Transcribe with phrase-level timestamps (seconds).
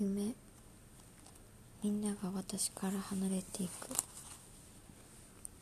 [0.00, 0.34] 夢。
[1.84, 3.90] みんなが私から離れていく。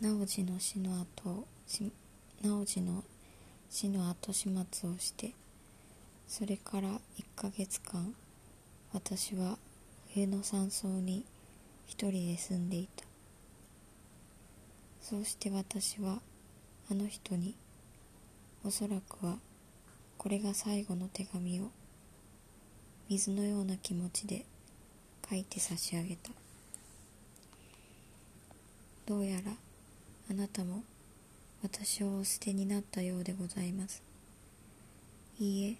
[0.00, 1.48] 直次の死の後
[2.40, 3.02] 直次の
[3.68, 5.32] 死の後始末をして
[6.28, 6.98] それから1
[7.34, 8.14] ヶ月間
[8.92, 9.58] 私は
[10.14, 11.24] 冬の山荘に
[11.86, 13.04] 一人で住んでいた。
[15.00, 16.20] そうして私は
[16.88, 17.56] あの人に
[18.64, 19.38] おそらくは
[20.16, 21.72] これが最後の手紙を
[23.10, 24.44] 水のような気持ちで
[25.28, 26.30] 書いて差し上げた。
[29.04, 29.50] どうやら
[30.30, 30.84] あなたも
[31.60, 34.00] 私をお捨てになったようでございます。
[35.40, 35.76] いいえ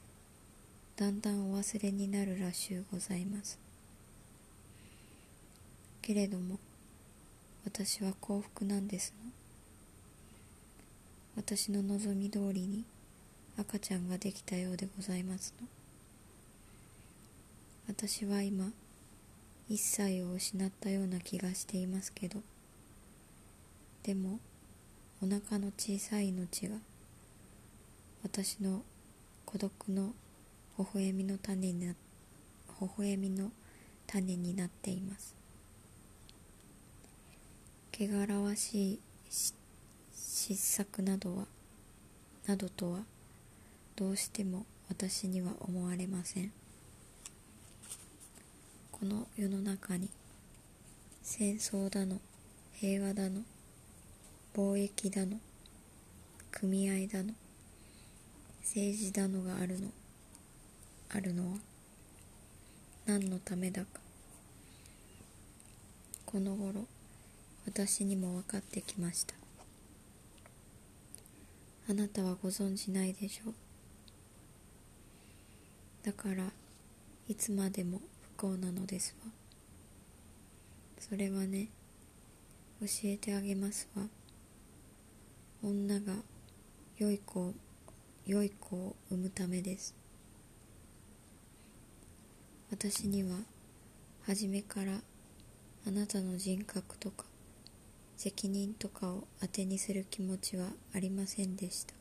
[0.96, 3.60] だんだんお忘れになるらしゅうございます。
[6.02, 6.58] けれども
[7.64, 9.30] 私は幸福なんですの。
[11.36, 12.82] 私の望み通りに
[13.56, 15.68] 赤ちゃんができたようでございますの。
[17.90, 18.70] 私は今
[19.68, 22.38] 一切を失ったような気がしていますけど
[24.04, 24.38] でも
[25.20, 26.76] お腹の小さい命が
[28.22, 28.82] 私の
[29.44, 30.12] 孤独の
[30.78, 31.94] 微笑みの種にな
[32.80, 33.50] 微笑みの
[34.06, 35.34] 種になっています。
[37.92, 39.56] 汚らわしい失
[40.54, 41.46] 策などは
[42.46, 43.00] などとは
[43.96, 46.52] どうしても私には思われません。
[49.00, 50.10] この世の中に
[51.22, 52.20] 戦争だの
[52.74, 53.40] 平和だの
[54.54, 55.38] 貿易だの
[56.50, 57.32] 組合だの
[58.60, 59.88] 政治だのがあるの
[61.08, 61.56] あるのは
[63.06, 63.88] 何のためだか。
[66.26, 66.84] この頃
[67.64, 69.34] 私にも分かってきました。
[71.88, 73.54] あなたはご存じないでしょう。
[76.04, 76.50] だから
[77.28, 78.02] いつまでも
[78.40, 79.30] 幸なのですわ。
[80.98, 81.68] それはね
[82.80, 84.04] 教えてあげますわ。
[85.62, 86.14] 女が
[86.96, 87.54] 良い子を
[88.24, 89.94] 良い子を産むためです。
[92.70, 93.40] 私には
[94.22, 95.02] 初めから
[95.86, 97.26] あなたの人格とか
[98.16, 101.92] 責任とかを当てにする気持ちはありませんでした。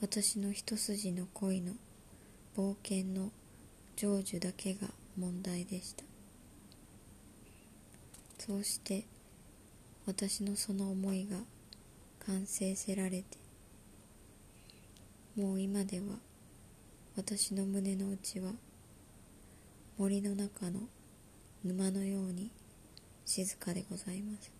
[0.00, 1.72] 私の一筋の恋の
[2.56, 3.32] 冒険の
[3.96, 6.04] 成就だけが問題でした。
[8.38, 9.04] そうして
[10.06, 11.38] 私のその思いが
[12.26, 13.38] 完成せられて
[15.36, 16.18] もう今では
[17.16, 18.52] 私の胸の内は
[19.96, 20.80] 森の中の
[21.64, 22.50] 沼のように
[23.24, 24.52] 静かでございます。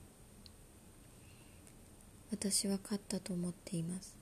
[2.31, 4.17] 私は勝ったと思っています。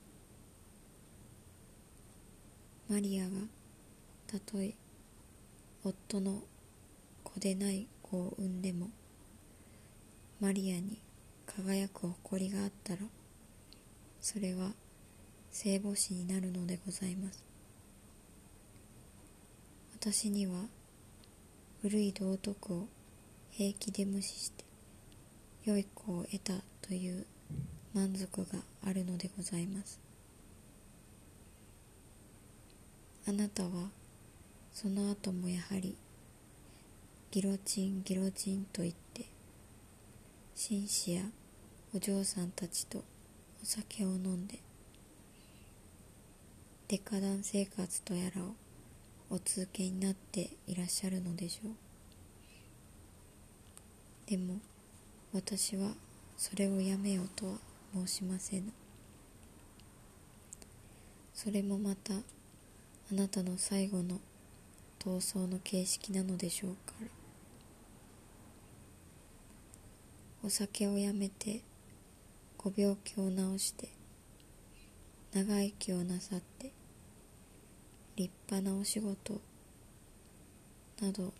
[2.91, 3.31] マリアが
[4.27, 4.75] たとえ
[5.84, 6.43] 夫の
[7.25, 8.91] 子でない子を産んでも
[10.41, 11.00] マリアに
[11.47, 13.00] 輝く誇りがあったら
[14.21, 14.72] それは
[15.50, 17.44] 聖母子になるのでございます。
[19.94, 20.53] 私には
[21.81, 22.88] 古い道徳を
[23.50, 24.65] 平気で無視して
[25.65, 27.26] 良い子を得たという
[27.92, 30.00] 満足があるのでございます。
[33.28, 33.91] あなたは
[34.72, 35.97] その後もやはり
[37.31, 39.27] ギロチンギロチンと言って
[40.55, 41.22] 紳士や
[41.94, 42.99] お嬢さんたちと
[43.62, 44.59] お酒を飲んで
[46.88, 48.55] デカダン生活とやらを
[49.31, 51.72] お続けになっていらっしゃるのでしょう。
[54.27, 54.60] でも
[55.33, 55.93] 私は
[56.37, 57.53] それをやめようとは
[57.94, 58.72] 申しませぬ。
[61.33, 62.19] それもまたあ
[63.10, 64.21] なたの最後の
[65.03, 67.09] 闘争の形式なのでしょうから。
[70.45, 71.63] お酒をやめて
[72.57, 73.89] ご病気を治して
[75.33, 76.73] 長生きをなさって
[78.17, 79.41] 立派なお仕事
[81.01, 81.33] など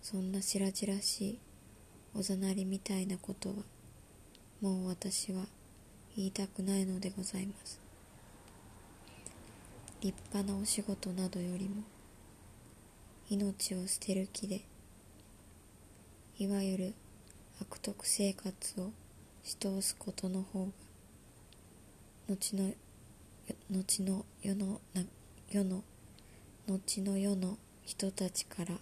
[0.00, 1.38] そんな白々しい
[2.14, 3.54] おざなりみたいなことは
[4.60, 5.44] もう私は
[6.16, 7.80] 言いたくないのでございます。
[10.00, 11.82] 立派なお仕事などよりも
[13.30, 14.62] 命を捨てる気で
[16.36, 16.94] いわゆる
[17.60, 18.90] 悪徳生活を
[19.44, 20.72] し通すことの方が
[22.28, 22.72] 後の
[23.70, 24.80] 後の世の
[25.48, 25.84] 世の
[26.66, 28.74] 後の世の人たちから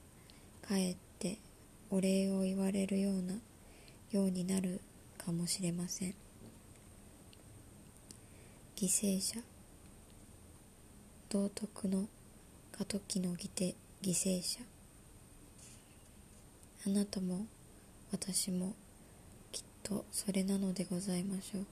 [0.66, 1.36] かえって
[1.90, 3.34] お礼を言われるような
[4.12, 4.80] ようになる
[5.18, 6.14] かもしれません。
[8.76, 9.40] 犠牲者
[11.28, 12.08] 道徳の
[12.72, 13.50] 過渡期の犠
[14.00, 14.60] 犠牲者。
[16.86, 17.46] あなたも
[18.12, 18.74] 私も
[19.50, 21.66] きっとそれなのでございましょう。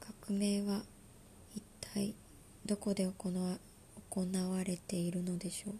[0.00, 0.82] 革命は
[1.54, 2.14] 一体
[2.66, 3.58] どこで行わ
[4.10, 5.74] 行われているのでしょう。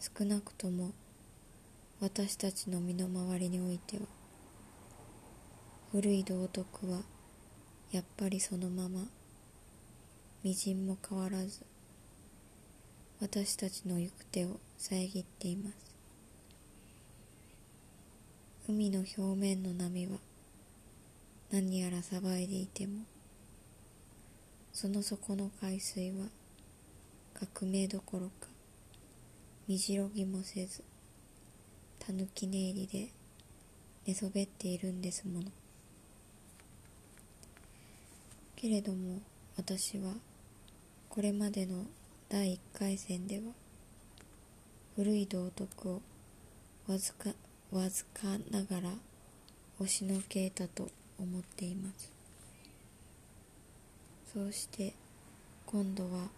[0.00, 0.92] 少なくとも
[2.00, 4.02] 私たちの身の回りにおいては
[5.92, 7.02] 古い道徳は
[7.92, 9.06] やっぱりそのまま
[10.44, 11.62] みじんも変わらず
[13.18, 15.76] 私たちの行く手を遮っています。
[18.68, 20.18] 海の表面の波は
[21.50, 23.04] 何やら騒いでいても
[24.70, 26.26] その底の海水は
[27.32, 28.48] 革命どころか
[29.66, 30.82] みじろぎもせず
[31.98, 33.08] たぬき寝入りで
[34.06, 35.46] 寝そべっているんですもの。
[38.56, 39.22] けれども
[39.56, 40.12] 私は
[41.14, 41.84] これまでの
[42.28, 43.44] 第1回戦では
[44.96, 46.02] 古い道徳を
[46.88, 47.30] わずか
[47.70, 48.90] わずかながら
[49.78, 52.10] 押しのけたと思っています。
[54.32, 54.92] そうして
[55.66, 56.30] 今度は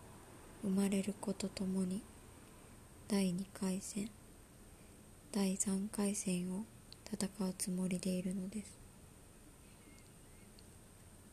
[0.61, 2.03] 生まれることともに
[3.09, 4.11] 第2回戦
[5.33, 6.67] 第3回戦を
[7.11, 8.79] 戦うつもりでいるのです。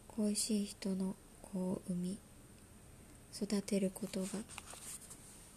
[0.07, 2.17] 恋しい人の子を産み
[3.35, 4.27] 育てることが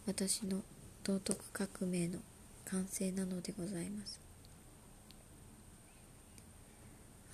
[0.06, 0.62] 私の
[1.05, 2.19] 道徳革命の
[2.64, 4.20] 完成なのでございます。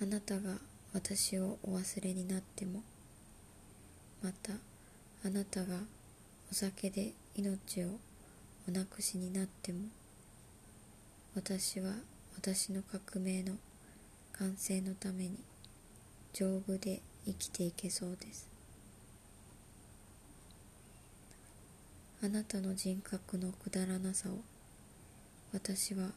[0.01, 0.57] あなたが
[0.93, 2.83] 私をお忘れになっても
[4.21, 4.53] また
[5.25, 5.77] あなたが
[6.51, 7.87] お酒で命を
[8.67, 9.79] お亡くしになっても
[11.35, 11.93] 私は
[12.35, 13.53] 私の革命の
[14.33, 15.37] 完成のために
[16.33, 18.52] 丈夫で生きていけそうです。
[22.23, 24.37] あなたの人格のくだらなさを
[25.53, 26.11] 私は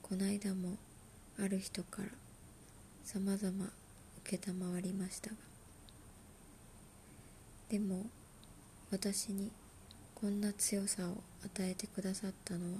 [0.00, 0.76] こないだも
[1.38, 2.08] ある人から
[3.02, 3.66] さまざま
[4.24, 4.38] 承
[4.80, 5.36] りましたが
[7.68, 8.06] でも
[8.92, 9.50] 私に
[10.14, 12.78] こんな強さを与えてくださったのは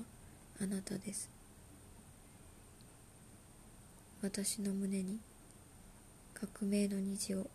[0.63, 1.41] あなたです。
[4.23, 5.19] 私の胸に
[6.35, 7.47] 革命の虹を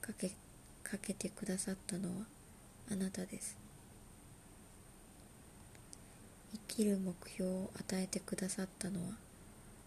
[0.00, 0.32] かけ
[0.82, 2.26] かけてくださったのは
[2.90, 3.56] あなたです
[6.52, 9.12] 生きる目標を与えてくださったのは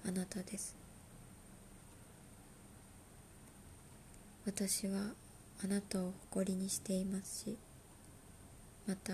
[0.08, 0.76] あなたです。
[4.46, 5.14] 私は
[5.64, 7.58] あなたを誇りにしていますし
[8.88, 9.14] また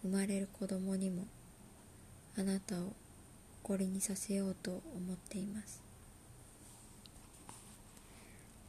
[0.00, 1.26] 生まれる子供にも
[2.38, 2.94] あなたを
[3.62, 4.80] 誇りにさせようと思
[5.12, 5.82] っています。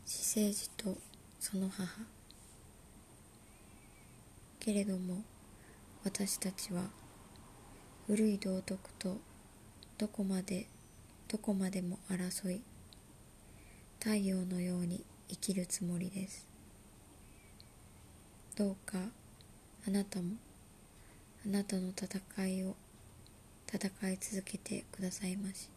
[0.05, 0.97] 私生児と
[1.39, 1.87] その母。
[4.59, 5.23] けれども
[6.03, 6.83] 私たちは
[8.05, 9.15] 古い道徳と
[9.97, 10.67] どこまで
[11.29, 12.61] どこまでも争い
[13.97, 16.45] 太陽のように生きるつもりです。
[18.57, 18.97] どうか
[19.87, 20.35] あなたも
[21.45, 22.75] あなたの戦いを
[23.73, 25.69] 戦い続けてくださいまし。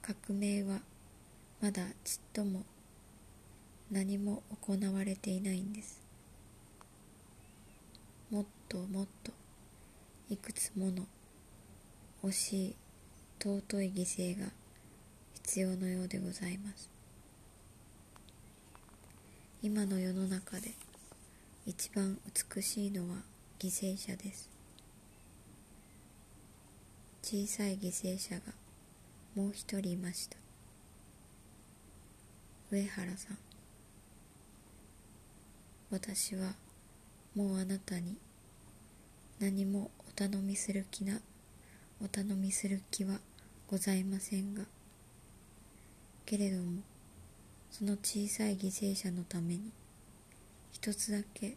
[0.00, 0.78] 革命は
[1.60, 2.62] まだちっとも
[3.90, 6.00] 何も行われていないんです。
[8.30, 9.32] もっともっと
[10.30, 11.08] いくつもの
[12.22, 12.76] 惜しい
[13.40, 14.46] 尊い犠牲が
[15.34, 16.88] 必要のようでございます。
[19.60, 20.70] 今の世の中で
[21.66, 22.16] 一番
[22.54, 23.16] 美しいのは
[23.58, 24.48] 犠牲者です。
[27.24, 28.42] 小さい犠牲者が
[29.34, 30.36] もう一人いました。
[32.70, 33.38] 上原さん。
[35.90, 36.54] 私は
[37.34, 38.16] もうあなたに
[39.40, 41.18] 何もお頼みする気な
[42.04, 43.20] お頼みする気は
[43.68, 44.64] ございませんが
[46.26, 46.82] けれども
[47.70, 49.72] その小さい犠牲者のために
[50.72, 51.56] 一つだけ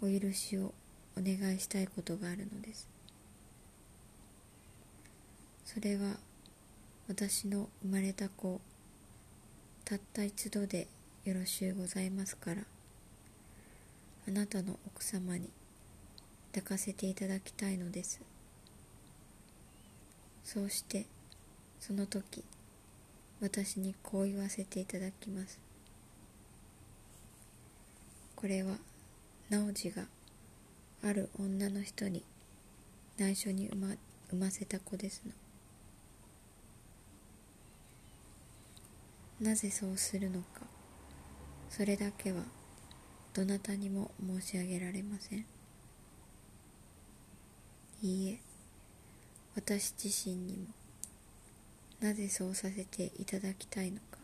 [0.00, 0.72] お許しを
[1.18, 2.88] お願いしたいことがあるのです。
[5.66, 6.16] それは
[7.08, 8.58] 私の生まれた子
[9.84, 10.86] たった一度で
[11.24, 12.62] よろしゅうございますから
[14.26, 15.50] あなたの奥様に
[16.56, 18.18] 抱かせていただきたいのです。
[20.42, 21.04] そうして
[21.78, 22.42] その時
[23.42, 25.60] 私にこう言わせていただきます。
[28.34, 28.76] これは
[29.50, 30.04] 直次が
[31.04, 32.24] ある女の人に
[33.18, 33.94] 内緒に産ま
[34.30, 35.22] 産ませた子です
[39.40, 39.46] の。
[39.46, 40.62] なぜそうするのか
[41.68, 42.40] それだけは
[43.34, 45.44] どなたにも申し上げられません。
[48.02, 48.40] いいえ。
[49.54, 50.66] 私自身にも。
[52.00, 54.18] なぜそうさせていただきたいのか。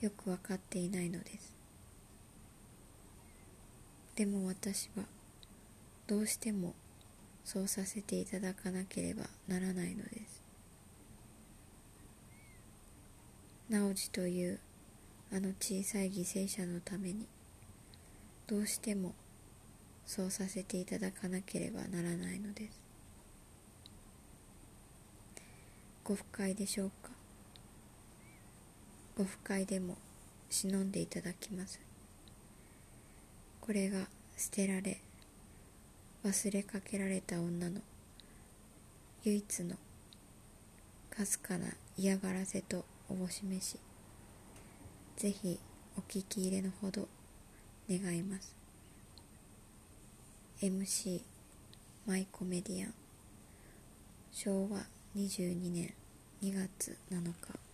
[0.00, 1.54] よく分かっていないのです。
[4.16, 5.04] でも私は
[6.06, 6.74] どうしても
[7.44, 10.42] そうさせていただかなければならないのです。
[13.70, 14.60] 直司という
[15.32, 17.26] あの小さい犠牲者のために
[18.46, 19.14] どうしても
[20.04, 22.81] そうさせていただかなければならないのです。
[26.04, 27.10] ご不快でしょうか？
[29.16, 29.96] ご不快でも
[30.50, 31.80] 忍んでいただきます。
[33.60, 35.00] これが捨てられ
[36.24, 37.80] 忘れかけられた女の
[39.22, 39.76] 唯一の
[41.10, 43.76] かすかな嫌がらせとおぼしめし
[45.16, 45.60] ぜひ
[45.96, 47.06] お聞き入れのほど
[47.88, 48.56] 願います。
[50.60, 51.20] MC
[52.06, 52.94] マイコメディアン
[54.32, 54.80] 昭和
[55.14, 55.92] 2022年
[56.40, 57.71] 2月7日。